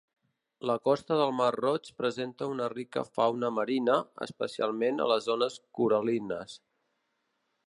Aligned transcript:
La 0.69 0.75
costa 0.87 1.17
del 1.19 1.33
Mar 1.39 1.49
Roig 1.57 1.91
presenta 1.99 2.49
una 2.53 2.71
rica 2.75 3.05
fauna 3.19 3.53
marina, 3.61 4.01
especialment 4.29 5.01
a 5.07 5.11
les 5.15 5.29
zones 5.31 5.63
coral·lines. 5.83 6.61